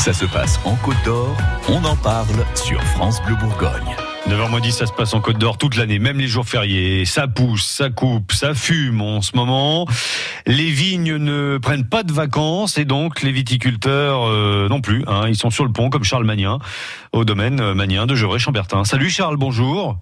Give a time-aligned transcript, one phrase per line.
[0.00, 1.36] Ça se passe en Côte d'Or,
[1.68, 3.94] on en parle sur France Bleu Bourgogne.
[4.28, 7.04] 9h10, ça se passe en Côte d'Or toute l'année, même les jours fériés.
[7.04, 9.86] Ça pousse, ça coupe, ça fume en ce moment.
[10.46, 15.04] Les vignes ne prennent pas de vacances et donc les viticulteurs euh, non plus.
[15.06, 15.28] Hein.
[15.28, 16.60] Ils sont sur le pont comme Charles Magnin,
[17.12, 18.84] au domaine euh, Magnin de Gevrey-Chambertin.
[18.84, 19.98] Salut Charles, bonjour.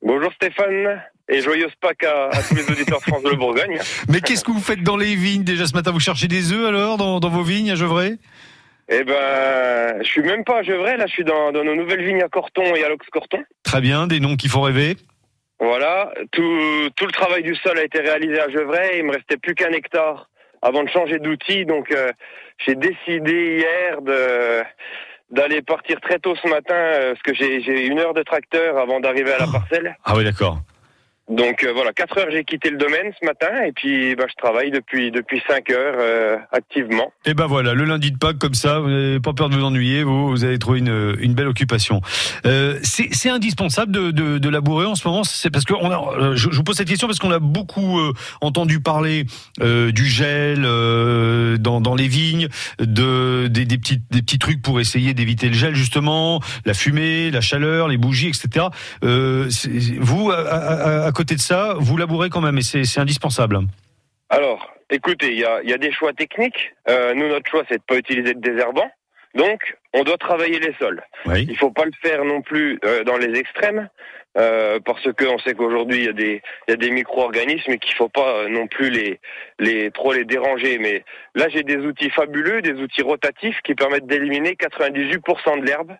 [0.00, 3.78] Bonjour Stéphane et joyeuse Pâques à, à tous les auditeurs de France Bleu Bourgogne.
[4.08, 5.44] Mais qu'est-ce que vous faites dans les vignes?
[5.44, 8.16] Déjà ce matin Vous cherchez des œufs alors dans, dans vos vignes à Gevrey?
[8.88, 12.04] Eh ben, je suis même pas à Gevrey, là je suis dans, dans nos nouvelles
[12.04, 13.42] vignes à Corton et à Lox-Corton.
[13.62, 14.96] Très bien, des noms qui font rêver.
[15.60, 19.36] Voilà, tout, tout le travail du sol a été réalisé à Gevrey, il me restait
[19.38, 20.28] plus qu'un hectare
[20.60, 22.10] avant de changer d'outil, donc euh,
[22.66, 24.62] j'ai décidé hier de
[25.30, 28.76] d'aller partir très tôt ce matin, euh, parce que j'ai j'ai une heure de tracteur
[28.78, 29.52] avant d'arriver à la Oh.
[29.52, 29.96] parcelle.
[30.04, 30.58] Ah oui, d'accord.
[31.30, 34.34] Donc euh, voilà, 4 heures j'ai quitté le domaine ce matin, et puis bah, je
[34.36, 37.12] travaille depuis depuis 5 heures euh, activement.
[37.24, 39.64] Et ben voilà, le lundi de Pâques comme ça, vous n'avez pas peur de vous
[39.64, 42.02] ennuyer, vous, vous avez trouvé une, une belle occupation.
[42.44, 45.24] Euh, c'est indispensable de, de, de labourer en ce moment.
[45.24, 47.38] C'est parce que on a, euh, je, je vous pose cette question parce qu'on a
[47.38, 49.24] beaucoup euh, entendu parler
[49.62, 50.62] euh, du gel
[51.58, 52.48] dans, dans les vignes,
[52.80, 57.30] de des, des petits des petits trucs pour essayer d'éviter le gel justement, la fumée,
[57.30, 58.66] la chaleur, les bougies, etc.
[59.00, 63.60] Vous, à, à- à côté de ça, vous labourez quand même et c'est indispensable.
[64.28, 66.74] Alors, écoutez, il y a, il y a des choix techniques.
[66.88, 68.90] Euh, nous, notre choix, c'est de pas utiliser de désherbant.
[69.34, 71.02] Donc, on doit travailler les sols.
[71.26, 71.46] Oui.
[71.48, 73.88] Il faut pas le faire non plus euh, dans les extrêmes,
[74.38, 78.48] euh, parce que on sait qu'aujourd'hui il y a des micro-organismes et qu'il faut pas
[78.48, 79.20] non plus les
[79.58, 80.78] les trop les déranger.
[80.78, 81.04] Mais
[81.34, 85.92] là, j'ai des outils fabuleux, des outils rotatifs qui permettent d'éliminer 98% de l'herbe.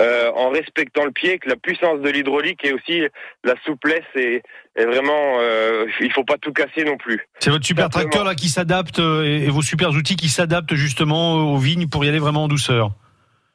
[0.00, 3.02] Euh, en respectant le pied, que la puissance de l'hydraulique et aussi
[3.44, 4.42] la souplesse est,
[4.76, 7.20] est vraiment, euh, il faut pas tout casser non plus.
[7.38, 10.74] C'est votre super tracteur là qui s'adapte euh, et, et vos super outils qui s'adaptent
[10.74, 12.90] justement aux vignes pour y aller vraiment en douceur.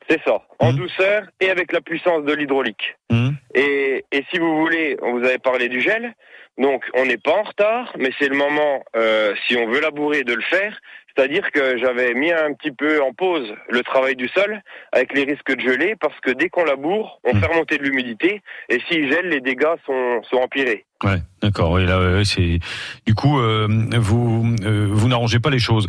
[0.08, 0.78] C'est ça, en Mhm.
[0.78, 2.96] douceur et avec la puissance de l'hydraulique.
[3.10, 3.36] Hum.
[3.56, 6.14] Et, et si vous voulez, on vous avez parlé du gel,
[6.60, 10.24] donc on n'est pas en retard, mais c'est le moment, euh, si on veut labourer,
[10.24, 10.78] de le faire.
[11.16, 14.60] C'est-à-dire que j'avais mis un petit peu en pause le travail du sol
[14.92, 17.40] avec les risques de geler, parce que dès qu'on laboure, on Mhm.
[17.42, 20.86] fait remonter de l'humidité, et s'il gèle, les dégâts sont, sont empirés.
[21.04, 21.72] Ouais, d'accord.
[21.72, 22.60] Oui, là, c'est
[23.06, 23.68] du coup euh,
[23.98, 25.88] vous euh, vous n'arrangez pas les choses.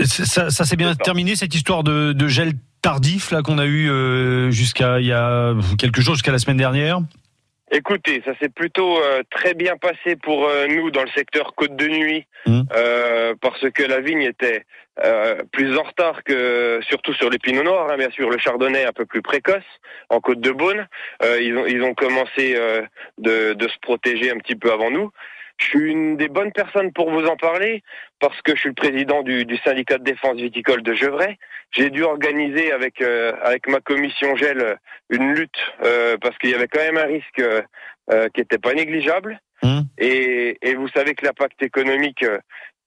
[0.00, 2.52] Ça, s'est bien terminé cette histoire de, de gel
[2.82, 6.56] tardif là qu'on a eu euh, jusqu'à il y a quelque chose jusqu'à la semaine
[6.56, 7.00] dernière?
[7.70, 11.76] Écoutez, ça s'est plutôt euh, très bien passé pour euh, nous dans le secteur Côte
[11.76, 12.64] de Nuit, Mhm.
[12.74, 14.64] euh, parce que la vigne était
[15.04, 18.84] euh, plus en retard que surtout sur les pinots noirs, hein, bien sûr, le chardonnay
[18.84, 19.62] un peu plus précoce
[20.08, 20.88] en Côte de Beaune.
[21.22, 22.82] Euh, ils ont ils ont commencé euh,
[23.18, 25.10] de, de se protéger un petit peu avant nous.
[25.58, 27.82] Je suis une des bonnes personnes pour vous en parler
[28.20, 31.36] parce que je suis le président du, du syndicat de défense viticole de Gevrey.
[31.72, 34.74] J'ai dû organiser avec euh, avec ma commission gel euh,
[35.10, 37.62] une lutte euh, parce qu'il y avait quand même un risque euh,
[38.12, 39.40] euh, qui n'était pas négligeable.
[39.62, 39.82] Hum.
[39.98, 42.24] Et, et vous savez que l'impact économique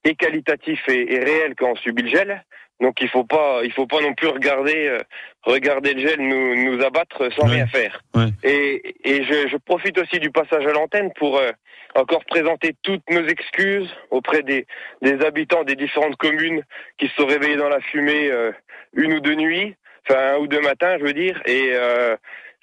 [0.04, 2.44] est qualitatif et, et réel quand on subit le gel.
[2.80, 4.98] Donc il faut pas, il faut pas non plus regarder, euh,
[5.44, 7.54] regarder le gel nous, nous abattre sans Ouais.
[7.56, 8.00] rien faire.
[8.14, 8.26] Ouais.
[8.42, 11.50] Et, et je, je profite aussi du passage à l'antenne pour euh,
[11.94, 14.66] encore présenter toutes nos excuses auprès des,
[15.00, 16.62] des habitants des différentes communes
[16.98, 18.50] qui se sont réveillés dans la fumée euh,
[18.94, 19.76] une ou deux nuits,
[20.08, 21.40] enfin un ou deux matins, je veux dire.
[21.46, 22.16] Et euh,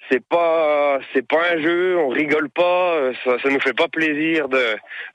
[0.08, 3.88] c'est pas, c'est pas un jeu, on rigole pas, euh, ça, ça nous fait pas
[3.88, 4.60] plaisir de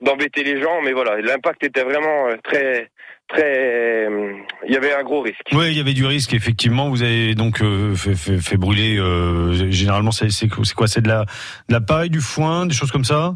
[0.02, 2.90] d'embêter les gens, mais voilà, l'impact était vraiment euh, très,
[3.28, 4.34] très, euh,
[4.68, 5.42] il y avait un gros risque.
[5.54, 6.90] Oui, il y avait du risque effectivement.
[6.90, 8.98] Vous avez donc euh, fait, fait- fait brûler.
[8.98, 10.30] euh, généralement, c'est
[10.76, 11.22] quoi C'est de la
[11.70, 13.36] de la paille, du foin, des choses comme ça?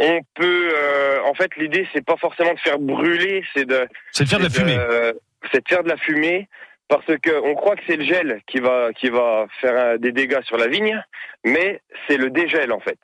[0.00, 4.24] On peut, euh, en fait, l'idée c'est pas forcément de faire brûler, c'est de C'est
[4.24, 4.78] de faire de la fumée.
[5.52, 6.48] c'est de faire de la fumée
[6.88, 10.12] parce que on croit que c'est le gel qui va qui va faire euh, des
[10.12, 11.02] dégâts sur la vigne,
[11.44, 12.98] mais c'est le dégel en fait.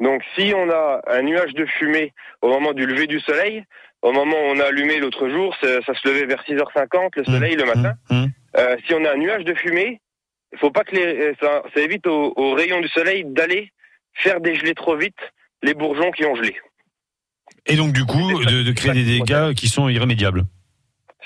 [0.00, 2.12] Donc si on a un nuage de fumée
[2.42, 3.64] au moment du lever du soleil,
[4.02, 7.24] au moment où on a allumé l'autre jour, ça, ça se levait vers 6h50 le
[7.24, 7.94] soleil le matin.
[8.10, 8.30] Hum, hum.
[8.56, 10.00] Euh, si on a un nuage de fumée,
[10.52, 13.72] il faut pas que les, euh, ça, ça évite aux, aux rayons du soleil d'aller
[14.14, 15.18] faire dégeler trop vite
[15.62, 16.56] les bourgeons qui ont gelé.
[17.66, 20.44] Et donc du coup, de, de créer des dégâts qui sont irrémédiables.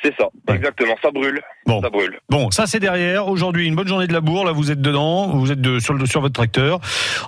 [0.05, 0.57] C'est ça, Ouais.
[0.57, 0.95] exactement.
[1.01, 1.81] Ça brûle, Bon.
[1.81, 2.19] ça brûle.
[2.29, 3.29] Bon, ça c'est derrière.
[3.29, 4.45] Aujourd'hui, une bonne journée de labour.
[4.45, 5.29] Là, vous êtes dedans.
[5.29, 6.81] Vous êtes de, sur, le- sur votre tracteur.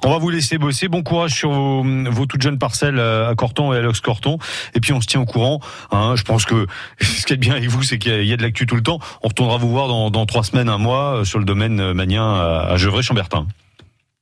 [0.05, 0.89] On va vous laisser bosser.
[0.89, 4.39] Bon courage sur vos, vos toutes jeunes parcelles euh, à Corton et à Lox Corton.
[4.75, 5.61] Et puis on se tient au courant.
[5.93, 6.15] Hein.
[6.17, 6.67] Je pense que
[7.01, 8.67] ce qui est bien avec vous, c'est qu'il y a- il y a de l'actu
[8.67, 8.99] tout le temps.
[9.23, 11.95] On retournera vous voir dans, dans trois semaines, un mois, euh, sur le domaine euh,
[11.95, 13.47] manien à, à Gevrey-Chambertin.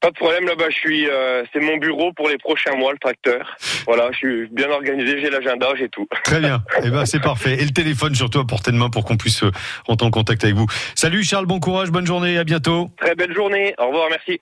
[0.03, 2.99] Pas de problème là-bas, je suis, euh, c'est mon bureau pour les prochains mois, le
[2.99, 3.57] tracteur.
[3.87, 6.09] Voilà, je suis bien organisé, j'ai l'agenda, j'ai tout.
[6.25, 6.61] Très bien.
[6.83, 7.55] Eh ben, c'est parfait.
[7.55, 9.53] Et le téléphone surtout à portée de main pour qu'on puisse euh,
[9.87, 10.67] rentrer en contact avec vous.
[10.97, 12.91] Salut Charles, bon courage, bonne journée, à bientôt.
[12.99, 13.77] Très belle journée.
[13.79, 14.41] Au revoir, merci.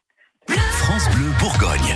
[0.49, 1.95] France Bleu Bourgogne.